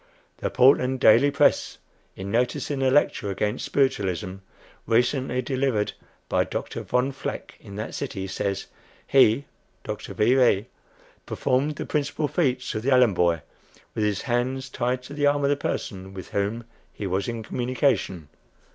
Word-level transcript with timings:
The 0.37 0.49
"Portland 0.49 0.99
Daily 0.99 1.29
Press," 1.29 1.77
in 2.15 2.31
noticing 2.31 2.81
a 2.81 2.89
lecture 2.89 3.29
against 3.29 3.65
Spiritualism, 3.65 4.37
recently 4.87 5.43
delivered 5.43 5.93
by 6.27 6.43
Dr. 6.43 6.81
Von 6.81 7.11
Vleck, 7.11 7.51
in 7.59 7.75
that 7.75 7.93
city, 7.93 8.25
says: 8.25 8.65
"He 9.05 9.45
(Dr. 9.83 10.15
V. 10.15 10.33
V.) 10.33 10.65
performed 11.27 11.75
the 11.75 11.85
principal 11.85 12.27
feats 12.27 12.73
of 12.73 12.81
the 12.81 12.89
Allen 12.89 13.13
boy, 13.13 13.43
with 13.93 14.03
his 14.03 14.23
hands 14.23 14.71
tied 14.71 15.03
to 15.03 15.13
the 15.13 15.27
arm 15.27 15.43
of 15.43 15.51
the 15.51 15.55
person 15.55 16.15
with 16.15 16.29
whom 16.29 16.63
he 16.91 17.05
was 17.05 17.27
in 17.27 17.43
communication." 17.43 18.27